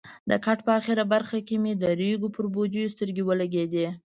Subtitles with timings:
[0.29, 3.87] د کټ په اخره برخه کې مې د ریګو پر بوجیو سترګې ولګېدې.